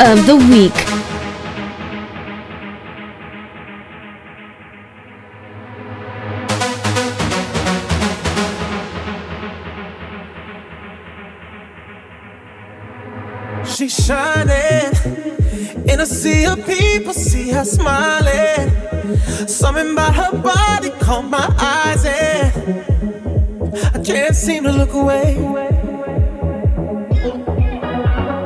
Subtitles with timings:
[0.00, 0.74] Of the week.
[13.66, 14.92] She's shining
[15.88, 18.70] in a sea of people, see her smiling.
[19.46, 22.52] Something about her body caught my eyes, and
[23.94, 25.36] I can't seem to look away.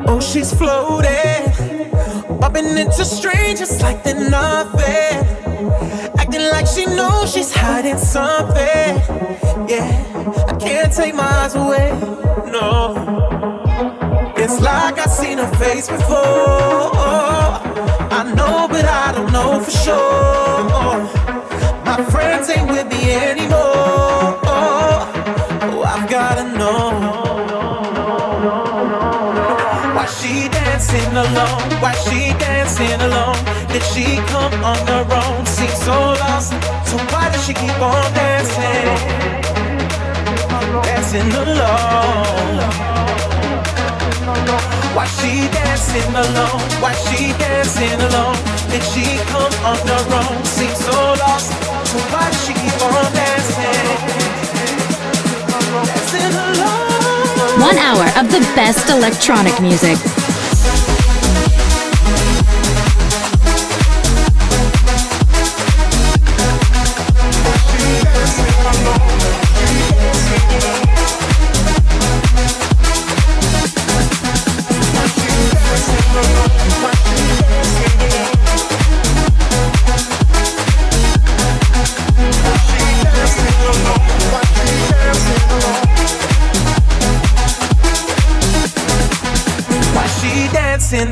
[0.06, 1.31] Oh, she's floating
[2.52, 5.26] bumping into strangers like they're nothing.
[6.19, 8.96] Acting like she knows she's hiding something.
[9.69, 11.90] Yeah, I can't take my eyes away.
[12.50, 12.94] No,
[14.37, 16.93] it's like I've seen her face before.
[18.19, 20.02] I know, but I don't know for sure.
[21.84, 24.51] My friends ain't with me anymore.
[33.82, 35.44] Did she come on her own?
[35.44, 36.52] Seems so lost.
[36.87, 38.94] So why does she keep on dancing?
[40.87, 42.62] Dancing alone.
[44.94, 46.62] Why she dancing alone?
[46.81, 48.38] Why she dancing alone?
[48.70, 50.44] Did she come on her own?
[50.44, 51.50] Seems so lost.
[51.90, 53.99] So why does she keep on dancing?
[55.90, 56.32] Dancing.
[57.61, 59.99] One hour of the best electronic music.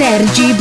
[0.00, 0.54] Sergi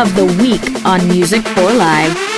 [0.00, 2.29] of the week on Music for Live.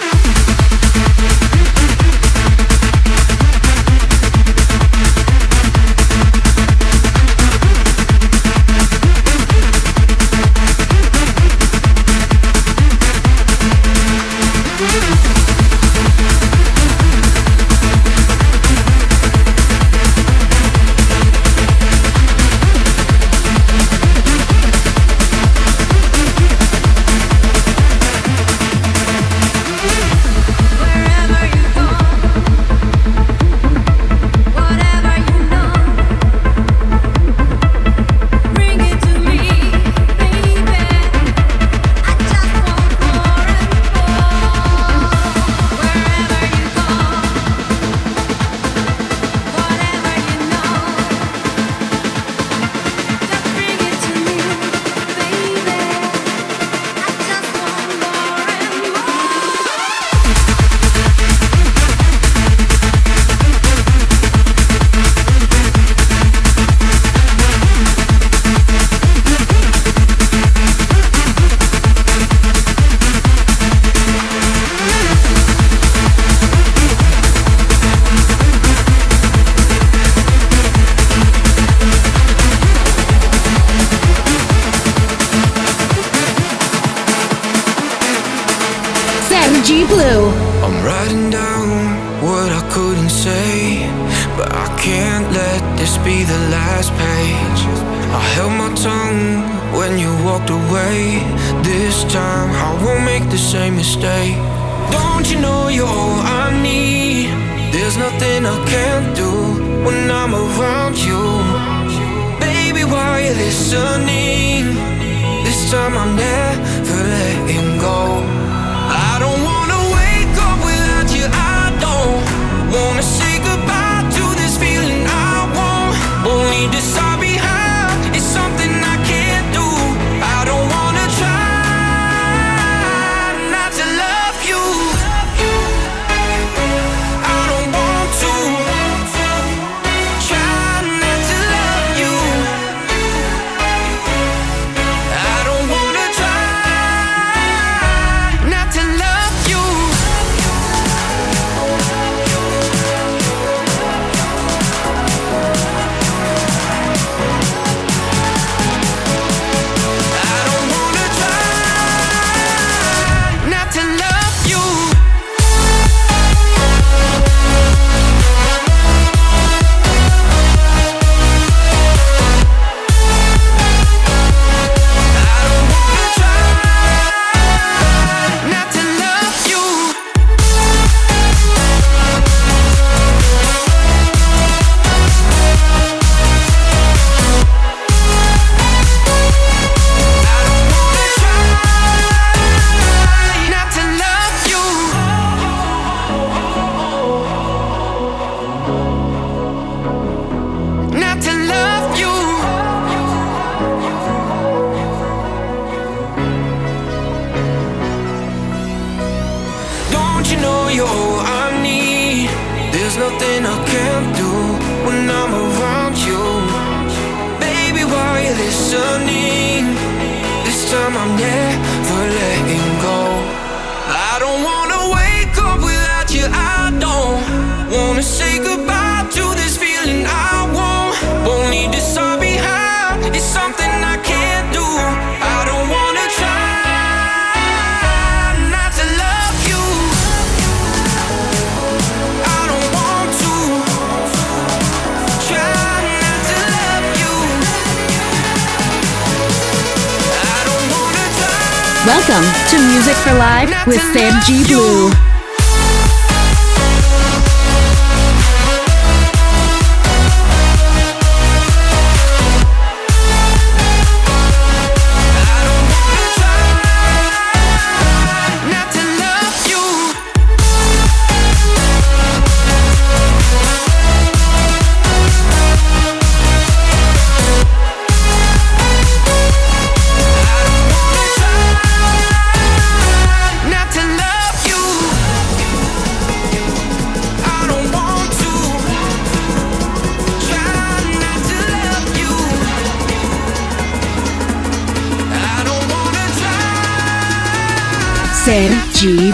[251.84, 255.11] Welcome to Music for Live with Sergi Blue.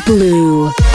[0.09, 0.88] Blue.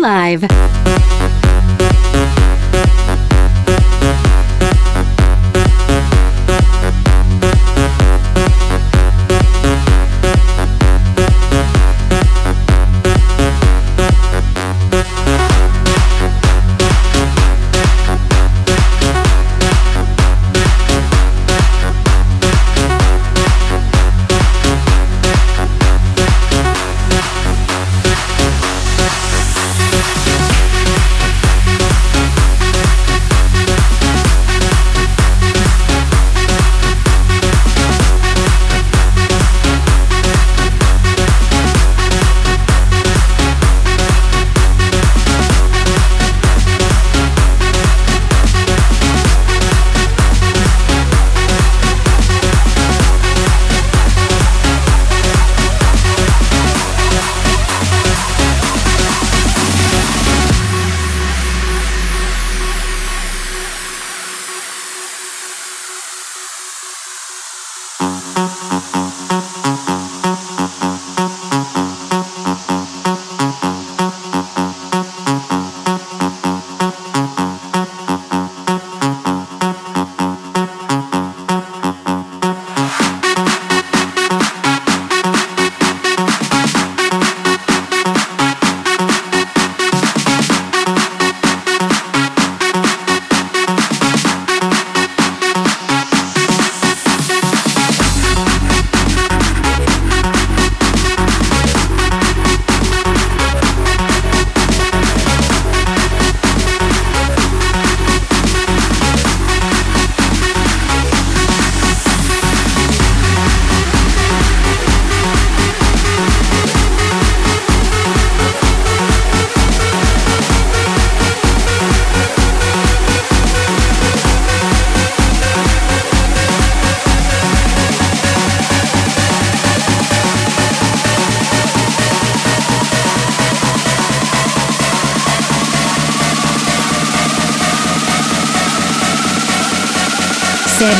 [0.00, 0.57] Live.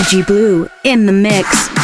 [0.09, 1.78] Sergi Blue in the mix.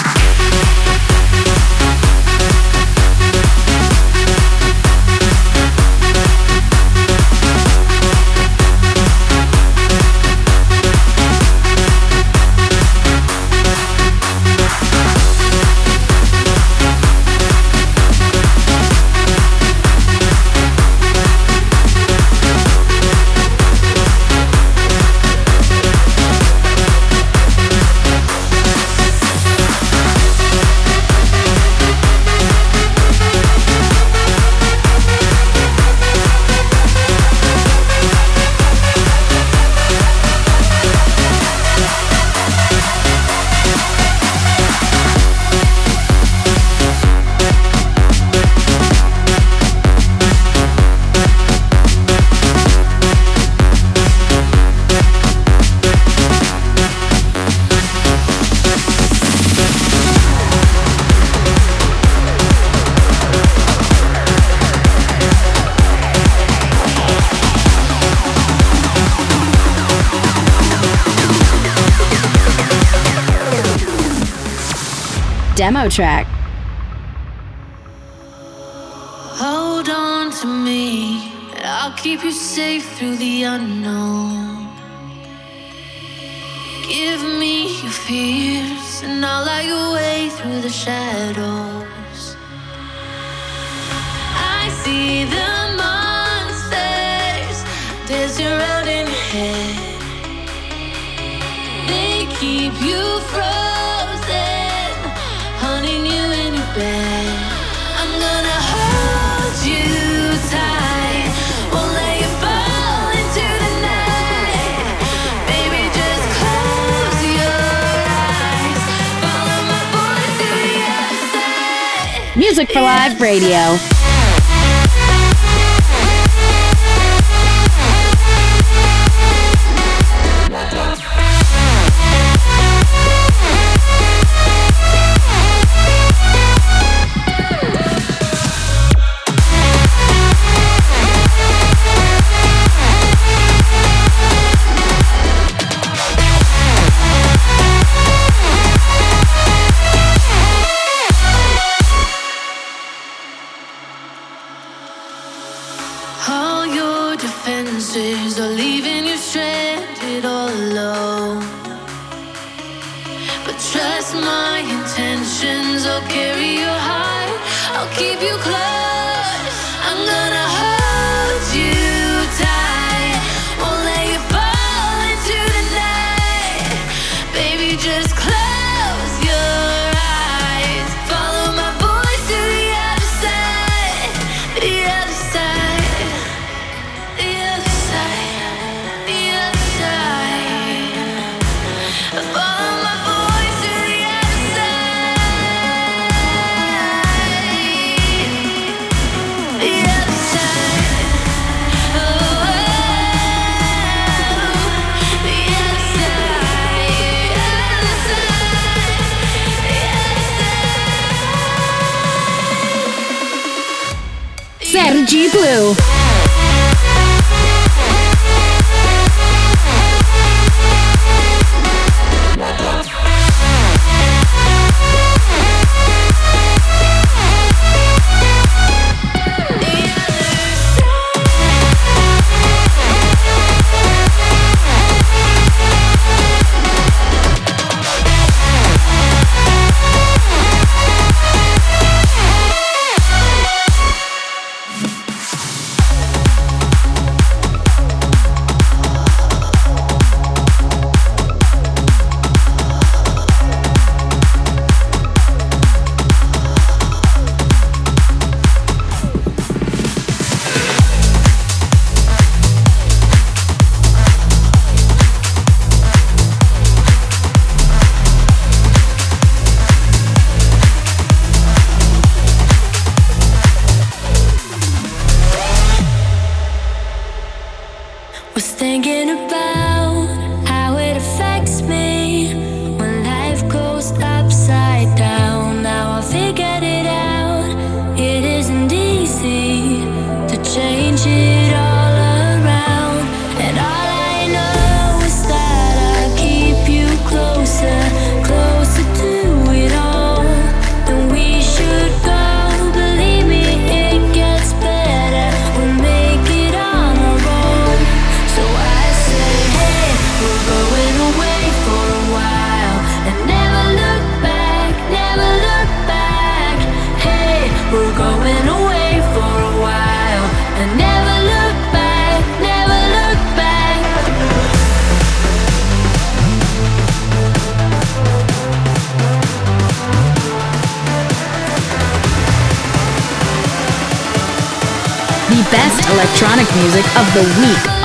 [75.89, 76.34] Demo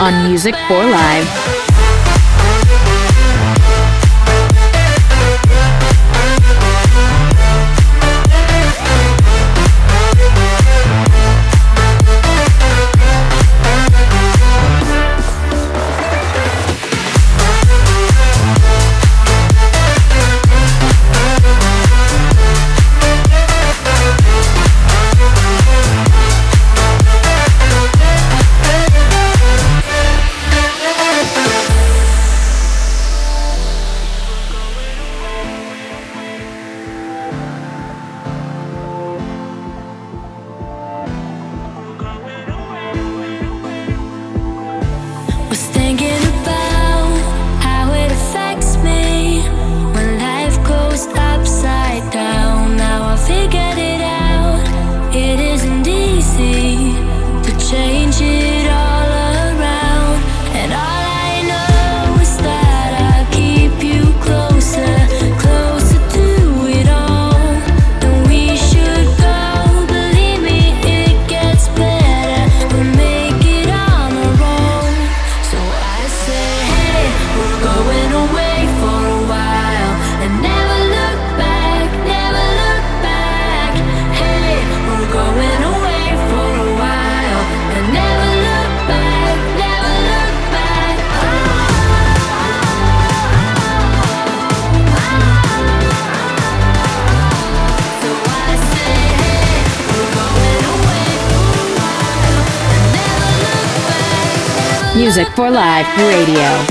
[0.09, 1.38] on Music for Live.
[105.49, 106.68] Live Radio.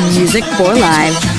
[0.00, 1.29] On Music for Live.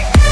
[0.00, 0.29] Radio.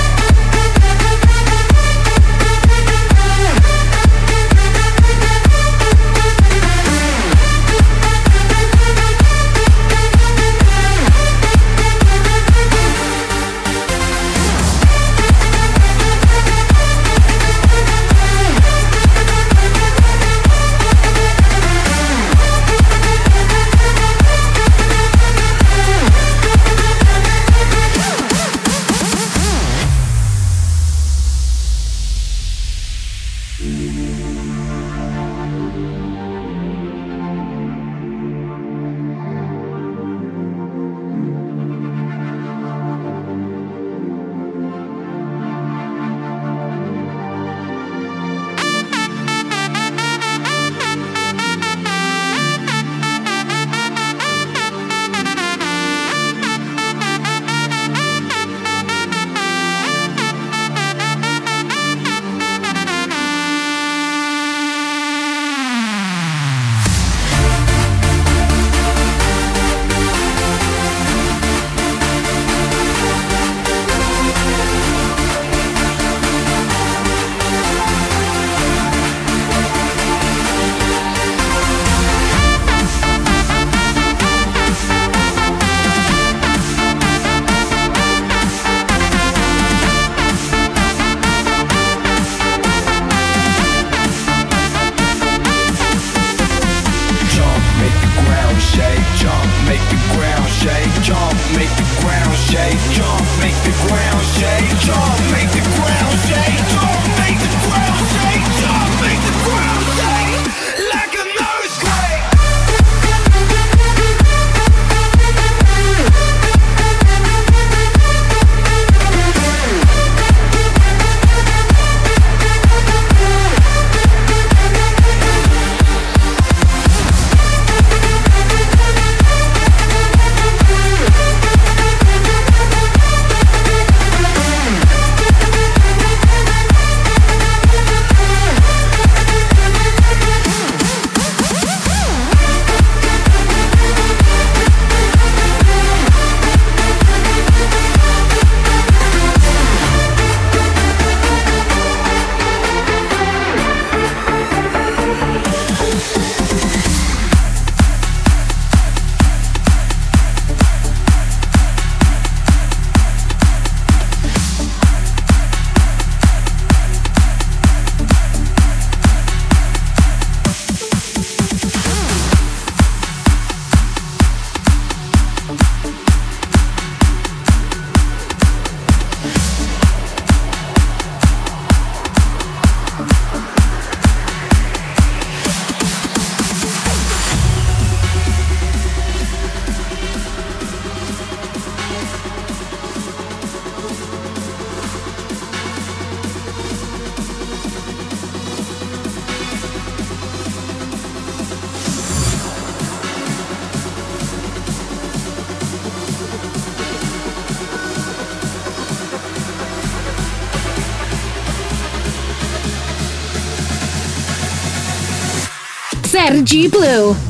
[216.09, 217.28] Sergi Blue.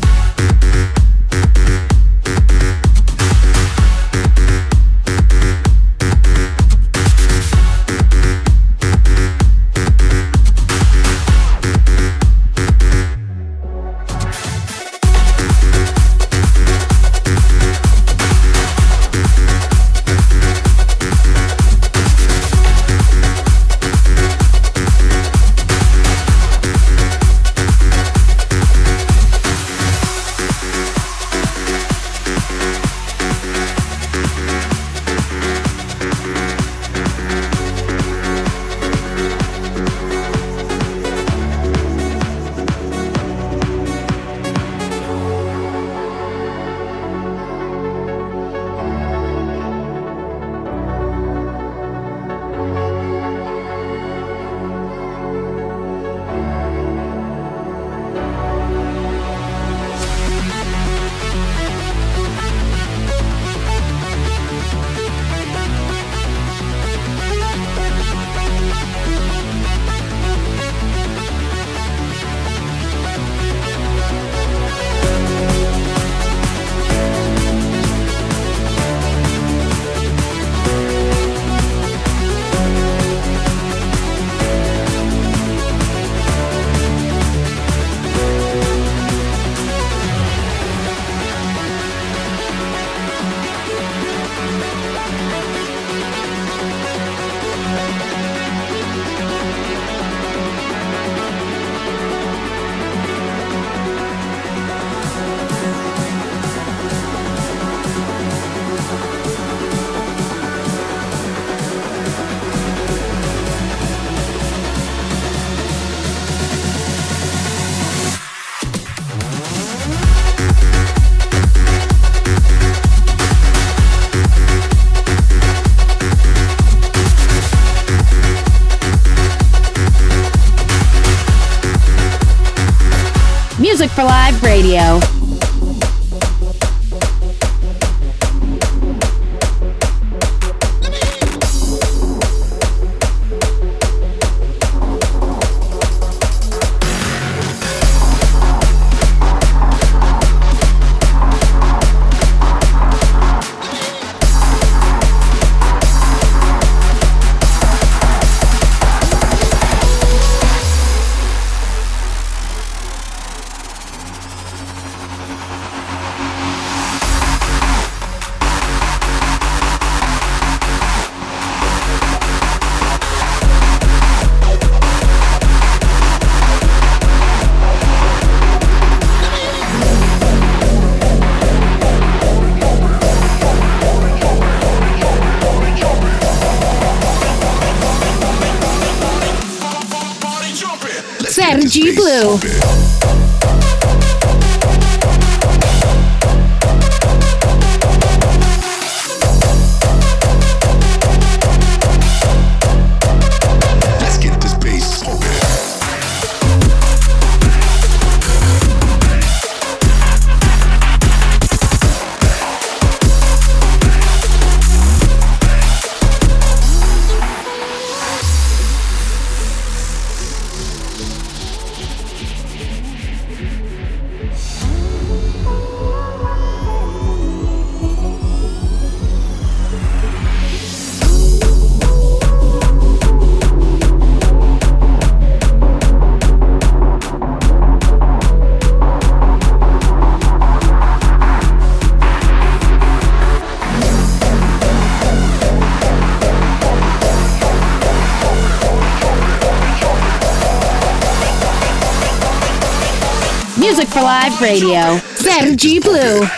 [254.41, 255.01] Radio.
[255.17, 256.38] Sergi Blue.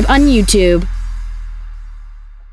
[0.00, 0.99] Subscribe on YouTube.